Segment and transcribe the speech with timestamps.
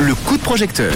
[0.00, 0.94] le coup de projecteur.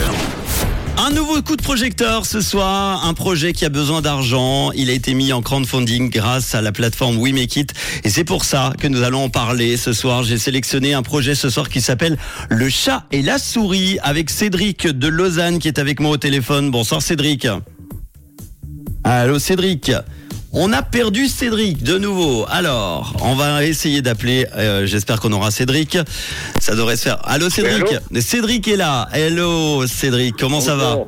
[0.96, 4.70] Un nouveau coup de projecteur ce soir, un projet qui a besoin d'argent.
[4.72, 7.74] Il a été mis en crowdfunding grâce à la plateforme We Make It.
[8.04, 10.22] Et c'est pour ça que nous allons en parler ce soir.
[10.22, 12.16] J'ai sélectionné un projet ce soir qui s'appelle
[12.48, 16.70] Le chat et la souris avec Cédric de Lausanne qui est avec moi au téléphone.
[16.70, 17.48] Bonsoir Cédric.
[19.02, 19.90] Allô Cédric.
[20.54, 22.44] On a perdu Cédric de nouveau.
[22.50, 24.46] Alors, on va essayer d'appeler.
[24.54, 25.96] euh, J'espère qu'on aura Cédric.
[26.60, 27.18] Ça devrait se faire.
[27.26, 27.86] Allô Cédric.
[28.20, 29.08] Cédric est là.
[29.14, 30.36] Hello Cédric.
[30.38, 30.98] Comment ça va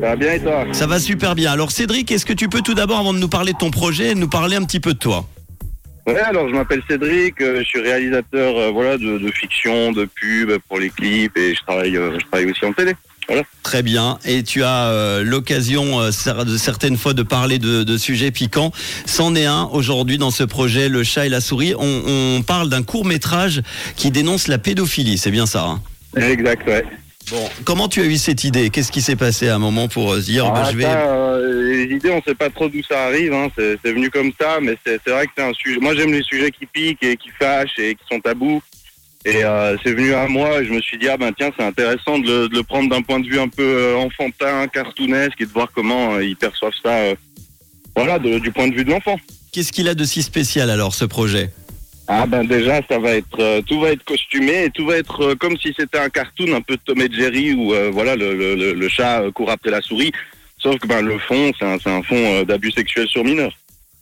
[0.00, 1.50] va bien et toi Ça va super bien.
[1.50, 4.14] Alors Cédric, est-ce que tu peux tout d'abord, avant de nous parler de ton projet,
[4.14, 5.26] nous parler un petit peu de toi?
[6.06, 10.04] Ouais, alors je m'appelle Cédric, euh, je suis réalisateur euh, voilà de, de fiction, de
[10.04, 12.94] pub pour les clips et je travaille je travaille aussi en télé.
[13.62, 14.18] Très bien.
[14.24, 18.72] Et tu as euh, l'occasion euh, certaines fois de parler de, de sujets piquants.
[19.06, 21.74] C'en est un aujourd'hui dans ce projet, Le chat et la souris.
[21.78, 22.02] On,
[22.38, 23.62] on parle d'un court métrage
[23.96, 25.18] qui dénonce la pédophilie.
[25.18, 25.64] C'est bien ça.
[25.64, 25.80] hein?
[26.20, 26.84] Exact, ouais.
[27.30, 28.68] Bon, comment tu as eu cette idée?
[28.70, 30.82] Qu'est-ce qui s'est passé à un moment pour euh, se dire bah, Ah, je vais
[30.82, 33.48] ça, euh, les idées, on sait pas trop d'où ça arrive, hein.
[33.56, 35.78] c'est venu comme ça, mais c'est vrai que c'est un sujet.
[35.80, 38.60] Moi, j'aime les sujets qui piquent et qui fâchent et qui sont tabous.
[39.24, 41.64] Et euh, c'est venu à moi et je me suis dit, ah ben tiens, c'est
[41.64, 45.40] intéressant de le, de le prendre d'un point de vue un peu euh, enfantin, cartoonesque
[45.40, 47.14] et de voir comment euh, ils perçoivent ça, euh,
[47.94, 49.16] voilà, de- du point de vue de l'enfant.
[49.52, 51.50] Qu'est-ce qu'il a de si spécial alors ce projet?
[52.08, 55.22] Ah ben déjà, ça va être, euh, tout va être costumé et tout va être
[55.22, 58.34] euh, comme si c'était un cartoon un peu Tom et Jerry où euh, voilà le,
[58.36, 60.10] le, le- chat court après la souris.
[60.58, 63.52] Sauf que ben le fond, c'est un, un fond d'abus sexuel sur mineurs.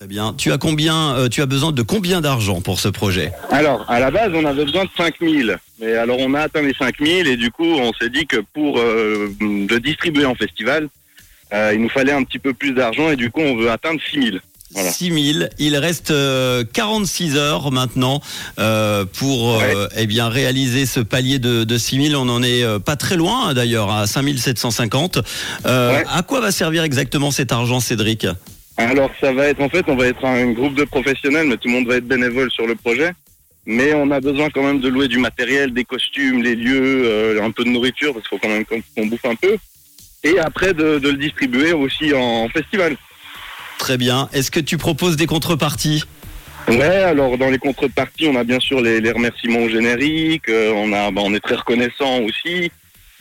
[0.01, 0.33] Très bien.
[0.33, 3.33] Tu as combien euh, Tu as besoin de combien d'argent pour ce projet?
[3.51, 5.59] Alors, à la base, on avait besoin de 5000.
[5.79, 8.78] Mais alors, on a atteint les 5000 et du coup, on s'est dit que pour
[8.78, 10.89] euh, le distribuer en festival,
[11.53, 14.01] euh, il nous fallait un petit peu plus d'argent et du coup, on veut atteindre
[14.01, 14.41] 6000.
[14.73, 14.91] Voilà.
[14.91, 15.51] 6000.
[15.59, 18.23] Il reste euh, 46 heures maintenant
[18.59, 22.17] euh, pour euh, eh bien réaliser ce palier de, de 6000.
[22.17, 25.19] On en est euh, pas très loin hein, d'ailleurs, à 5750.
[25.67, 26.05] Euh, Ouais.
[26.11, 28.27] À quoi va servir exactement cet argent, Cédric?
[28.88, 31.68] Alors, ça va être, en fait, on va être un groupe de professionnels, mais tout
[31.68, 33.12] le monde va être bénévole sur le projet.
[33.66, 37.42] Mais on a besoin quand même de louer du matériel, des costumes, les lieux, euh,
[37.42, 39.56] un peu de nourriture, parce qu'il faut quand même qu'on bouffe un peu.
[40.24, 42.96] Et après, de, de le distribuer aussi en festival.
[43.78, 44.28] Très bien.
[44.32, 46.04] Est-ce que tu proposes des contreparties?
[46.68, 50.72] Ouais, alors dans les contreparties, on a bien sûr les, les remerciements au générique, euh,
[50.74, 52.70] on a, bah, on est très reconnaissant aussi.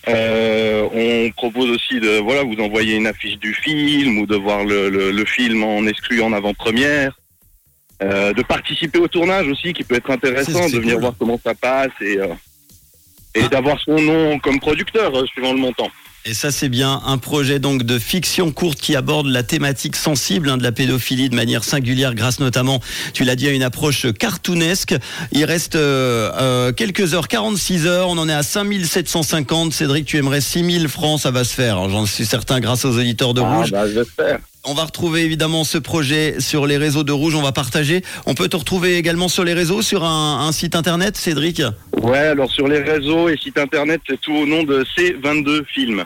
[0.07, 4.63] Euh, on propose aussi de, voilà, vous envoyer une affiche du film ou de voir
[4.63, 7.19] le, le, le film en exclu en avant-première.
[8.01, 11.01] Euh, de participer au tournage aussi, qui peut être intéressant, de venir cool.
[11.01, 12.27] voir comment ça passe et, euh,
[13.35, 13.47] et Ah.
[13.49, 15.89] d'avoir son nom comme producteur euh, suivant le montant.
[16.25, 20.50] Et ça, c'est bien un projet donc de fiction courte qui aborde la thématique sensible
[20.50, 22.81] hein, de la pédophilie de manière singulière, grâce notamment,
[23.13, 24.96] tu l'as dit, à une approche cartoonesque.
[25.31, 28.09] Il reste euh, euh, quelques heures, 46 heures.
[28.09, 29.72] On en est à 5750.
[29.74, 31.78] Cédric, tu aimerais 6000 francs, ça va se faire.
[31.78, 33.72] hein, J'en suis certain, grâce aux auditeurs de Ah, Rouge.
[33.72, 34.40] bah, j'espère.
[34.72, 37.34] On va retrouver évidemment ce projet sur les réseaux de Rouge.
[37.34, 38.03] On va partager.
[38.28, 41.63] On peut te retrouver également sur les réseaux, sur un, un site internet, Cédric?
[42.03, 46.03] Ouais, alors sur les réseaux et sites internet, c'est tout au nom de C22 Films.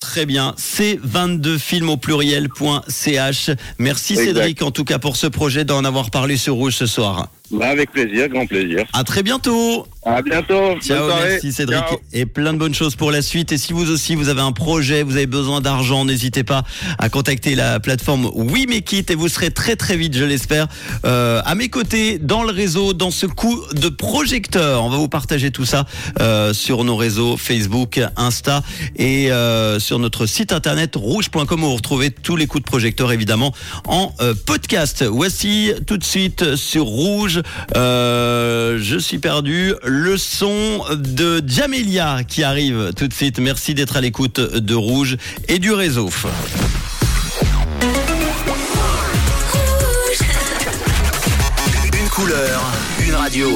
[0.00, 0.54] Très bien.
[0.56, 3.50] C22film au pluriel.ch.
[3.78, 4.24] Merci Exact.
[4.24, 7.28] Cédric, en tout cas, pour ce projet d'en avoir parlé sur Rouge ce soir.
[7.50, 8.86] Bah, avec plaisir, grand plaisir.
[8.94, 9.86] À très bientôt.
[10.06, 10.78] À bientôt.
[10.80, 11.80] Ciao, merci Cédric.
[11.80, 11.98] Ciao.
[12.12, 13.50] Et plein de bonnes choses pour la suite.
[13.50, 16.62] Et si vous aussi, vous avez un projet, vous avez besoin d'argent, n'hésitez pas
[17.00, 20.68] à contacter la plateforme We Make It et vous serez très très vite, je l'espère,
[21.04, 24.84] euh, à mes côtés dans le réseau, dans ce coup de projecteur.
[24.84, 25.86] On va vous partager tout ça
[26.20, 28.62] euh, sur nos réseaux Facebook, Insta
[28.94, 33.10] et euh, sur notre site internet rouge.com où vous retrouvez tous les coups de projecteur
[33.10, 33.52] évidemment
[33.88, 34.14] en
[34.46, 35.02] podcast.
[35.02, 37.42] Voici tout de suite sur Rouge.
[37.74, 39.74] je suis perdu.
[39.98, 43.38] Le son de Jamelia qui arrive tout de suite.
[43.38, 45.16] Merci d'être à l'écoute de Rouge
[45.48, 46.10] et du réseau.
[51.94, 52.62] Une couleur,
[53.06, 53.48] une radio.